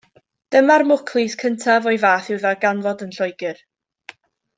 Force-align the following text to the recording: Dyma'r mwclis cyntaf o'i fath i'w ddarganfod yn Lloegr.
Dyma'r 0.53 0.83
mwclis 0.91 1.35
cyntaf 1.43 1.89
o'i 1.91 1.99
fath 2.05 2.31
i'w 2.37 2.41
ddarganfod 2.45 3.05
yn 3.09 3.13
Lloegr. 3.19 3.61